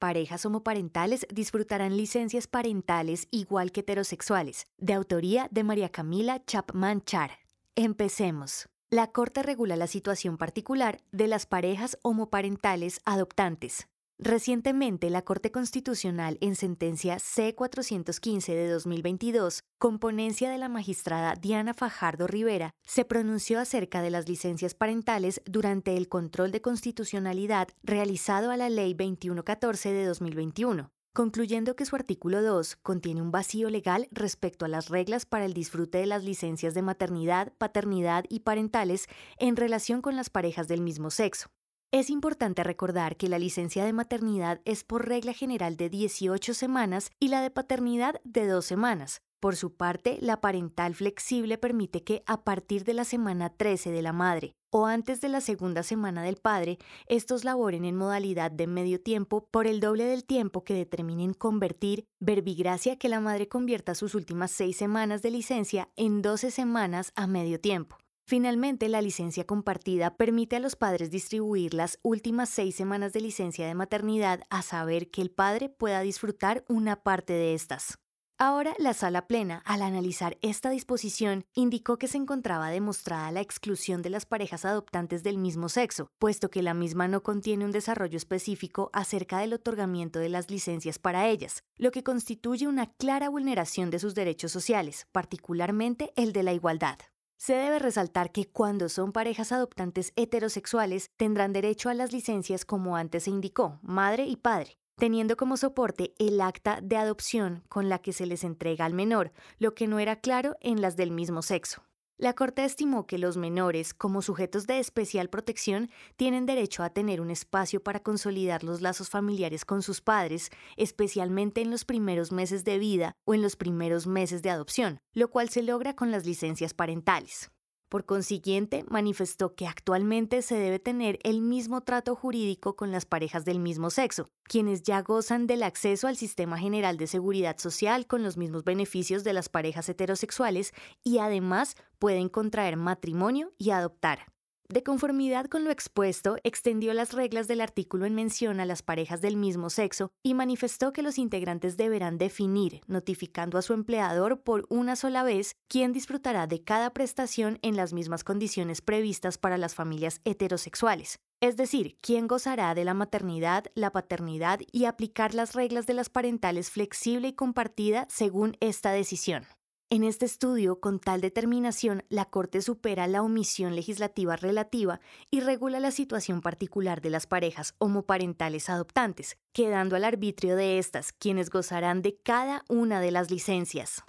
[0.00, 7.30] parejas homoparentales disfrutarán licencias parentales igual que heterosexuales, de autoría de María Camila Chapman Char.
[7.76, 8.68] Empecemos.
[8.90, 13.86] La Corte regula la situación particular de las parejas homoparentales adoptantes.
[14.22, 21.72] Recientemente, la Corte Constitucional, en sentencia C-415 de 2022, con ponencia de la magistrada Diana
[21.72, 28.50] Fajardo Rivera, se pronunció acerca de las licencias parentales durante el control de constitucionalidad realizado
[28.50, 34.06] a la Ley 2114 de 2021 concluyendo que su artículo 2 contiene un vacío legal
[34.12, 39.08] respecto a las reglas para el disfrute de las licencias de maternidad, paternidad y parentales
[39.36, 41.50] en relación con las parejas del mismo sexo.
[41.92, 47.10] Es importante recordar que la licencia de maternidad es por regla general de 18 semanas
[47.18, 49.22] y la de paternidad de 2 semanas.
[49.40, 54.02] Por su parte, la parental flexible permite que a partir de la semana 13 de
[54.02, 58.68] la madre o antes de la segunda semana del padre, estos laboren en modalidad de
[58.68, 63.96] medio tiempo por el doble del tiempo que determinen convertir, verbigracia que la madre convierta
[63.96, 67.98] sus últimas seis semanas de licencia en 12 semanas a medio tiempo.
[68.30, 73.66] Finalmente, la licencia compartida permite a los padres distribuir las últimas seis semanas de licencia
[73.66, 77.98] de maternidad a saber que el padre pueda disfrutar una parte de estas.
[78.38, 84.00] Ahora, la sala plena, al analizar esta disposición, indicó que se encontraba demostrada la exclusión
[84.00, 88.16] de las parejas adoptantes del mismo sexo, puesto que la misma no contiene un desarrollo
[88.16, 93.90] específico acerca del otorgamiento de las licencias para ellas, lo que constituye una clara vulneración
[93.90, 97.00] de sus derechos sociales, particularmente el de la igualdad.
[97.40, 102.96] Se debe resaltar que cuando son parejas adoptantes heterosexuales tendrán derecho a las licencias como
[102.96, 107.98] antes se indicó, madre y padre, teniendo como soporte el acta de adopción con la
[107.98, 111.40] que se les entrega al menor, lo que no era claro en las del mismo
[111.40, 111.82] sexo.
[112.20, 117.18] La Corte estimó que los menores, como sujetos de especial protección, tienen derecho a tener
[117.22, 122.62] un espacio para consolidar los lazos familiares con sus padres, especialmente en los primeros meses
[122.62, 126.26] de vida o en los primeros meses de adopción, lo cual se logra con las
[126.26, 127.50] licencias parentales.
[127.90, 133.44] Por consiguiente, manifestó que actualmente se debe tener el mismo trato jurídico con las parejas
[133.44, 138.22] del mismo sexo, quienes ya gozan del acceso al sistema general de seguridad social con
[138.22, 144.20] los mismos beneficios de las parejas heterosexuales y además pueden contraer matrimonio y adoptar.
[144.70, 149.20] De conformidad con lo expuesto, extendió las reglas del artículo en mención a las parejas
[149.20, 154.66] del mismo sexo y manifestó que los integrantes deberán definir, notificando a su empleador por
[154.68, 159.74] una sola vez, quién disfrutará de cada prestación en las mismas condiciones previstas para las
[159.74, 161.18] familias heterosexuales.
[161.40, 166.10] Es decir, quién gozará de la maternidad, la paternidad y aplicar las reglas de las
[166.10, 169.46] parentales flexible y compartida según esta decisión.
[169.92, 175.00] En este estudio, con tal determinación, la Corte supera la omisión legislativa relativa
[175.32, 181.12] y regula la situación particular de las parejas homoparentales adoptantes, quedando al arbitrio de estas,
[181.12, 184.04] quienes gozarán de cada una de las licencias.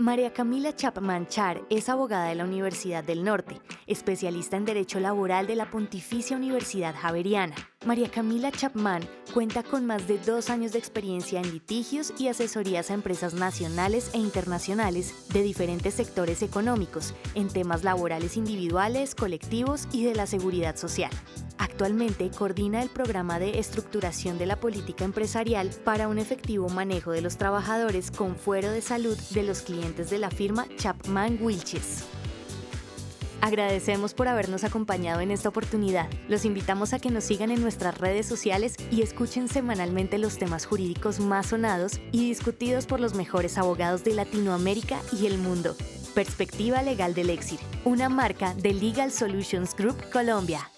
[0.00, 5.46] María Camila Chapman Char es abogada de la Universidad del Norte, especialista en Derecho Laboral
[5.46, 7.54] de la Pontificia Universidad Javeriana.
[7.84, 9.02] María Camila Chapman
[9.34, 14.10] cuenta con más de dos años de experiencia en litigios y asesorías a empresas nacionales
[14.14, 20.76] e internacionales de diferentes sectores económicos en temas laborales individuales, colectivos y de la seguridad
[20.76, 21.10] social.
[21.60, 27.20] Actualmente coordina el programa de estructuración de la política empresarial para un efectivo manejo de
[27.20, 32.04] los trabajadores con fuero de salud de los clientes de la firma Chapman Wilches.
[33.42, 36.08] Agradecemos por habernos acompañado en esta oportunidad.
[36.28, 40.64] Los invitamos a que nos sigan en nuestras redes sociales y escuchen semanalmente los temas
[40.64, 45.76] jurídicos más sonados y discutidos por los mejores abogados de Latinoamérica y el mundo.
[46.14, 50.70] Perspectiva Legal del Exir, una marca de Legal Solutions Group Colombia.